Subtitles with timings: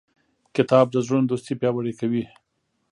[0.55, 2.23] کتاب د زړونو دوستي پیاوړې کوي.